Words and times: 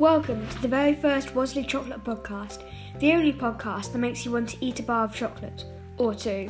Welcome 0.00 0.48
to 0.48 0.62
the 0.62 0.66
very 0.66 0.94
first 0.94 1.34
Wosley 1.34 1.68
Chocolate 1.68 2.02
Podcast, 2.02 2.62
the 3.00 3.12
only 3.12 3.34
podcast 3.34 3.92
that 3.92 3.98
makes 3.98 4.24
you 4.24 4.32
want 4.32 4.48
to 4.48 4.64
eat 4.64 4.80
a 4.80 4.82
bar 4.82 5.04
of 5.04 5.14
chocolate, 5.14 5.66
or 5.98 6.14
two. 6.14 6.48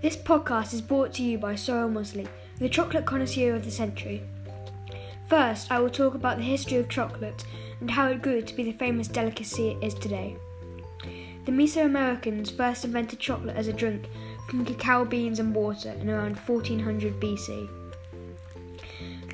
This 0.00 0.16
podcast 0.16 0.72
is 0.72 0.80
brought 0.80 1.12
to 1.12 1.22
you 1.22 1.36
by 1.36 1.54
Sorrel 1.54 1.90
Mosley, 1.90 2.26
the 2.58 2.70
chocolate 2.70 3.04
connoisseur 3.04 3.54
of 3.54 3.66
the 3.66 3.70
century. 3.70 4.22
First, 5.28 5.70
I 5.70 5.80
will 5.80 5.90
talk 5.90 6.14
about 6.14 6.38
the 6.38 6.44
history 6.44 6.78
of 6.78 6.88
chocolate 6.88 7.44
and 7.80 7.90
how 7.90 8.08
it 8.08 8.22
grew 8.22 8.40
to 8.40 8.54
be 8.54 8.62
the 8.64 8.72
famous 8.72 9.06
delicacy 9.06 9.72
it 9.72 9.84
is 9.84 9.92
today. 9.92 10.34
The 11.44 11.52
Mesoamericans 11.52 12.56
first 12.56 12.86
invented 12.86 13.20
chocolate 13.20 13.56
as 13.56 13.68
a 13.68 13.72
drink 13.74 14.08
from 14.48 14.64
cacao 14.64 15.04
beans 15.04 15.40
and 15.40 15.54
water 15.54 15.90
in 15.90 16.08
around 16.08 16.38
1400 16.38 17.20
BC. 17.20 17.68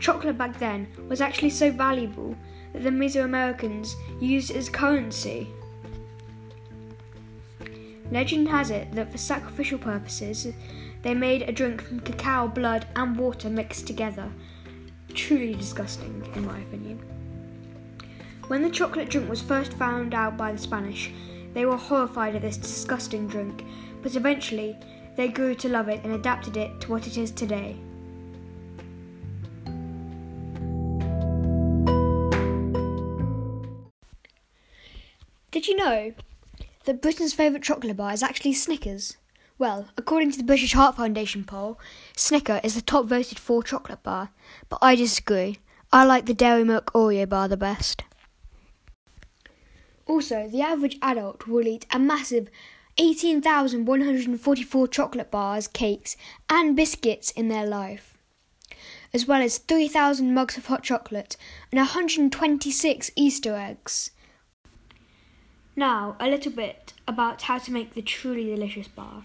Chocolate 0.00 0.36
back 0.36 0.58
then 0.58 0.88
was 1.08 1.20
actually 1.20 1.50
so 1.50 1.70
valuable 1.70 2.34
the 2.72 2.90
Mesoamericans 2.90 3.94
used 4.20 4.50
as 4.50 4.68
currency. 4.68 5.48
Legend 8.10 8.48
has 8.48 8.70
it 8.70 8.92
that 8.92 9.10
for 9.12 9.18
sacrificial 9.18 9.78
purposes, 9.78 10.52
they 11.02 11.14
made 11.14 11.42
a 11.42 11.52
drink 11.52 11.82
from 11.82 12.00
cacao, 12.00 12.48
blood, 12.48 12.86
and 12.96 13.16
water 13.16 13.48
mixed 13.48 13.86
together. 13.86 14.30
Truly 15.14 15.54
disgusting, 15.54 16.28
in 16.34 16.46
my 16.46 16.58
opinion. 16.58 17.00
When 18.48 18.62
the 18.62 18.70
chocolate 18.70 19.08
drink 19.08 19.30
was 19.30 19.40
first 19.40 19.72
found 19.74 20.12
out 20.12 20.36
by 20.36 20.52
the 20.52 20.58
Spanish, 20.58 21.12
they 21.54 21.66
were 21.66 21.76
horrified 21.76 22.34
at 22.34 22.42
this 22.42 22.56
disgusting 22.56 23.28
drink, 23.28 23.64
but 24.02 24.16
eventually 24.16 24.76
they 25.16 25.28
grew 25.28 25.54
to 25.56 25.68
love 25.68 25.88
it 25.88 26.02
and 26.04 26.14
adapted 26.14 26.56
it 26.56 26.80
to 26.80 26.90
what 26.90 27.06
it 27.06 27.16
is 27.16 27.30
today. 27.30 27.76
Did 35.50 35.66
you 35.66 35.74
know 35.74 36.12
that 36.84 37.02
Britain's 37.02 37.32
favourite 37.32 37.64
chocolate 37.64 37.96
bar 37.96 38.12
is 38.12 38.22
actually 38.22 38.52
Snickers? 38.52 39.16
Well, 39.58 39.88
according 39.96 40.30
to 40.32 40.38
the 40.38 40.44
British 40.44 40.74
Heart 40.74 40.96
Foundation 40.96 41.42
poll, 41.42 41.76
Snicker 42.16 42.60
is 42.62 42.76
the 42.76 42.80
top 42.80 43.06
voted 43.06 43.36
for 43.36 43.60
chocolate 43.60 44.04
bar, 44.04 44.30
but 44.68 44.78
I 44.80 44.94
disagree. 44.94 45.58
I 45.92 46.04
like 46.04 46.26
the 46.26 46.34
Dairy 46.34 46.62
Milk 46.62 46.92
Oreo 46.94 47.28
bar 47.28 47.48
the 47.48 47.56
best. 47.56 48.04
Also, 50.06 50.48
the 50.48 50.62
average 50.62 50.98
adult 51.02 51.48
will 51.48 51.66
eat 51.66 51.84
a 51.90 51.98
massive 51.98 52.48
18,144 52.98 54.86
chocolate 54.86 55.32
bars, 55.32 55.66
cakes, 55.66 56.16
and 56.48 56.76
biscuits 56.76 57.32
in 57.32 57.48
their 57.48 57.66
life, 57.66 58.16
as 59.12 59.26
well 59.26 59.42
as 59.42 59.58
3,000 59.58 60.32
mugs 60.32 60.56
of 60.56 60.66
hot 60.66 60.84
chocolate 60.84 61.36
and 61.72 61.78
126 61.78 63.10
Easter 63.16 63.56
eggs. 63.56 64.12
Now, 65.80 66.14
a 66.20 66.28
little 66.28 66.52
bit 66.52 66.92
about 67.08 67.40
how 67.40 67.56
to 67.56 67.72
make 67.72 67.94
the 67.94 68.02
truly 68.02 68.44
delicious 68.44 68.86
bar. 68.86 69.22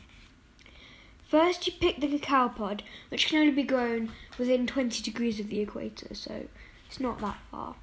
First, 1.27 1.67
you 1.67 1.73
pick 1.73 1.99
the 1.99 2.07
cacao 2.07 2.47
pod, 2.47 2.81
which 3.09 3.27
can 3.27 3.39
only 3.39 3.51
be 3.51 3.63
grown 3.63 4.13
within 4.39 4.65
20 4.65 5.03
degrees 5.03 5.37
of 5.41 5.49
the 5.49 5.59
equator, 5.59 6.15
so 6.15 6.47
it's 6.87 7.01
not 7.01 7.19
that 7.19 7.39
far. 7.51 7.75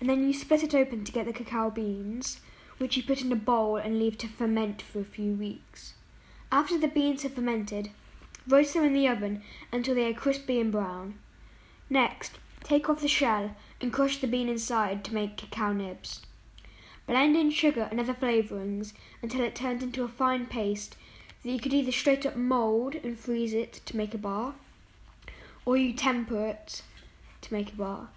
And 0.00 0.10
then 0.10 0.26
you 0.26 0.34
split 0.34 0.62
it 0.62 0.74
open 0.74 1.02
to 1.04 1.12
get 1.12 1.24
the 1.24 1.32
cacao 1.32 1.70
beans, 1.70 2.40
which 2.76 2.98
you 2.98 3.02
put 3.02 3.22
in 3.22 3.32
a 3.32 3.36
bowl 3.36 3.76
and 3.76 3.98
leave 3.98 4.18
to 4.18 4.28
ferment 4.28 4.82
for 4.82 5.00
a 5.00 5.04
few 5.04 5.32
weeks. 5.32 5.94
After 6.52 6.76
the 6.76 6.88
beans 6.88 7.22
have 7.22 7.32
fermented, 7.32 7.88
roast 8.46 8.74
them 8.74 8.84
in 8.84 8.92
the 8.92 9.08
oven 9.08 9.42
until 9.72 9.94
they 9.94 10.10
are 10.10 10.12
crispy 10.12 10.60
and 10.60 10.70
brown. 10.70 11.14
Next, 11.88 12.38
take 12.64 12.90
off 12.90 13.00
the 13.00 13.08
shell 13.08 13.56
and 13.80 13.90
crush 13.90 14.18
the 14.18 14.26
bean 14.26 14.50
inside 14.50 15.04
to 15.04 15.14
make 15.14 15.38
cacao 15.38 15.72
nibs. 15.72 16.20
Blend 17.06 17.36
in 17.36 17.50
sugar 17.50 17.88
and 17.90 17.98
other 17.98 18.14
flavourings 18.14 18.92
until 19.22 19.42
it 19.42 19.54
turns 19.54 19.82
into 19.82 20.04
a 20.04 20.08
fine 20.08 20.46
paste 20.46 20.96
that 21.42 21.50
you 21.50 21.58
could 21.58 21.74
either 21.74 21.92
straight 21.92 22.24
up 22.24 22.36
mould 22.36 22.94
and 22.94 23.18
freeze 23.18 23.52
it 23.52 23.80
to 23.86 23.96
make 23.96 24.14
a 24.14 24.18
bar, 24.18 24.54
or 25.64 25.76
you 25.76 25.92
temper 25.92 26.46
it 26.46 26.82
to 27.40 27.52
make 27.52 27.72
a 27.72 27.76
bar. 27.76 28.08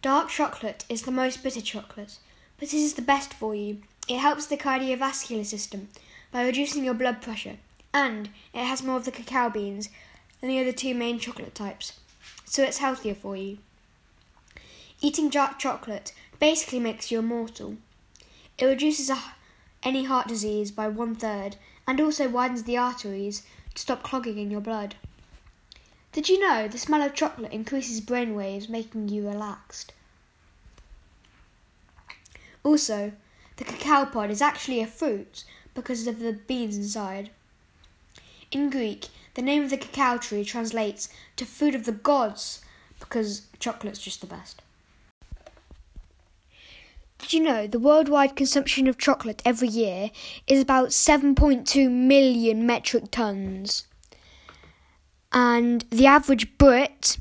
Dark 0.00 0.28
chocolate 0.28 0.84
is 0.88 1.02
the 1.02 1.10
most 1.10 1.42
bitter 1.42 1.60
chocolate, 1.60 2.18
but 2.58 2.72
it 2.72 2.74
is 2.74 2.94
the 2.94 3.02
best 3.02 3.34
for 3.34 3.54
you. 3.54 3.82
It 4.08 4.18
helps 4.18 4.46
the 4.46 4.56
cardiovascular 4.56 5.46
system 5.46 5.88
by 6.32 6.44
reducing 6.44 6.84
your 6.84 6.94
blood 6.94 7.20
pressure, 7.22 7.58
and 7.94 8.28
it 8.52 8.64
has 8.64 8.82
more 8.82 8.96
of 8.96 9.04
the 9.04 9.12
cacao 9.12 9.48
beans 9.48 9.88
than 10.40 10.50
the 10.50 10.60
other 10.60 10.72
two 10.72 10.94
main 10.94 11.18
chocolate 11.18 11.54
types, 11.54 12.00
so 12.44 12.62
it's 12.62 12.78
healthier 12.78 13.14
for 13.14 13.36
you. 13.36 13.58
Eating 15.04 15.30
dark 15.30 15.58
chocolate 15.58 16.12
basically 16.38 16.78
makes 16.78 17.10
you 17.10 17.18
immortal. 17.18 17.76
It 18.56 18.66
reduces 18.66 19.10
any 19.82 20.04
heart 20.04 20.28
disease 20.28 20.70
by 20.70 20.86
one 20.86 21.16
third 21.16 21.56
and 21.88 22.00
also 22.00 22.28
widens 22.28 22.62
the 22.62 22.76
arteries 22.76 23.42
to 23.74 23.82
stop 23.82 24.04
clogging 24.04 24.38
in 24.38 24.48
your 24.48 24.60
blood. 24.60 24.94
Did 26.12 26.28
you 26.28 26.38
know 26.38 26.68
the 26.68 26.78
smell 26.78 27.02
of 27.02 27.14
chocolate 27.14 27.50
increases 27.50 28.00
brain 28.00 28.36
waves, 28.36 28.68
making 28.68 29.08
you 29.08 29.26
relaxed? 29.26 29.92
Also, 32.62 33.10
the 33.56 33.64
cacao 33.64 34.04
pod 34.04 34.30
is 34.30 34.40
actually 34.40 34.80
a 34.80 34.86
fruit 34.86 35.42
because 35.74 36.06
of 36.06 36.20
the 36.20 36.32
beans 36.32 36.76
inside. 36.76 37.30
In 38.52 38.70
Greek, 38.70 39.08
the 39.34 39.42
name 39.42 39.64
of 39.64 39.70
the 39.70 39.78
cacao 39.78 40.18
tree 40.18 40.44
translates 40.44 41.08
to 41.34 41.44
food 41.44 41.74
of 41.74 41.86
the 41.86 41.92
gods 41.92 42.64
because 43.00 43.46
chocolate's 43.58 44.00
just 44.00 44.20
the 44.20 44.28
best. 44.28 44.62
Did 47.22 47.32
you 47.32 47.40
know 47.40 47.66
the 47.66 47.78
worldwide 47.78 48.36
consumption 48.36 48.86
of 48.86 48.98
chocolate 48.98 49.40
every 49.44 49.68
year 49.68 50.10
is 50.46 50.60
about 50.60 50.88
7.2 50.88 51.90
million 51.90 52.66
metric 52.66 53.04
tons? 53.10 53.86
and 55.32 55.84
the 55.90 56.06
average 56.06 56.56
Brit, 56.58 57.18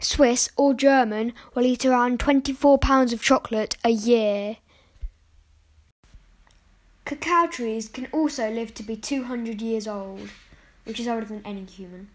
Swiss, 0.00 0.50
or 0.56 0.74
German 0.74 1.32
will 1.54 1.64
eat 1.64 1.86
around 1.86 2.20
24 2.20 2.78
pounds 2.78 3.12
of 3.12 3.22
chocolate 3.22 3.76
a 3.84 3.90
year. 3.90 4.56
Cacao 7.04 7.46
trees 7.46 7.88
can 7.88 8.08
also 8.12 8.50
live 8.50 8.74
to 8.74 8.82
be 8.82 8.96
200 8.96 9.60
years 9.60 9.86
old, 9.86 10.30
which 10.84 10.98
is 10.98 11.06
older 11.06 11.26
than 11.26 11.42
any 11.44 11.64
human. 11.64 12.08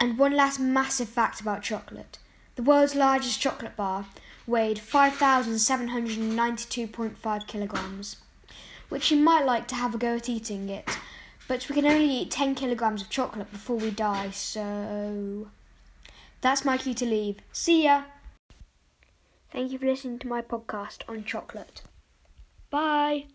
And 0.00 0.18
one 0.18 0.34
last 0.34 0.58
massive 0.58 1.08
fact 1.08 1.40
about 1.40 1.62
chocolate 1.62 2.18
the 2.56 2.62
world's 2.62 2.94
largest 2.94 3.38
chocolate 3.38 3.76
bar 3.76 4.06
weighed 4.46 4.78
5,792.5 4.78 7.46
kilograms, 7.46 8.16
which 8.88 9.10
you 9.10 9.16
might 9.16 9.44
like 9.44 9.66
to 9.68 9.74
have 9.74 9.94
a 9.94 9.98
go 9.98 10.16
at 10.16 10.28
eating 10.28 10.68
it 10.68 10.88
but 11.48 11.68
we 11.68 11.74
can 11.74 11.86
only 11.86 12.08
eat 12.08 12.30
10 12.30 12.54
kilograms 12.54 13.02
of 13.02 13.10
chocolate 13.10 13.50
before 13.52 13.76
we 13.76 13.90
die, 13.90 14.30
so 14.30 15.48
that's 16.40 16.64
my 16.64 16.76
cue 16.76 16.94
to 16.94 17.06
leave. 17.06 17.38
See 17.52 17.84
ya! 17.84 18.04
Thank 19.52 19.72
you 19.72 19.78
for 19.78 19.86
listening 19.86 20.18
to 20.20 20.28
my 20.28 20.42
podcast 20.42 21.02
on 21.08 21.24
chocolate. 21.24 21.82
Bye! 22.70 23.26